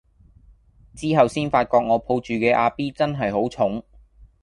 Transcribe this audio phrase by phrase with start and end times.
[0.95, 3.83] 之後先發覺我抱住嘅阿 B 真係好重